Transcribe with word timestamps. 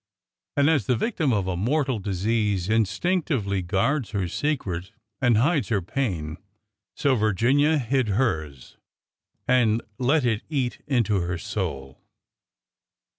And 0.57 0.67
as 0.67 0.87
the 0.87 0.95
victim 0.95 1.31
of 1.31 1.45
a 1.45 1.55
mortal 1.55 1.99
disease 1.99 2.69
instinctively 2.69 3.61
guards 3.61 4.09
her 4.17 4.27
secret 4.27 4.93
and 5.21 5.37
hides 5.37 5.69
her 5.69 5.79
pain, 5.83 6.37
so 6.95 7.13
Virginia 7.13 7.77
hid 7.77 8.07
hers 8.07 8.77
and 9.47 9.83
let 9.99 10.25
it 10.25 10.41
eat 10.49 10.79
into 10.87 11.19
her 11.19 11.37
soul. 11.37 12.01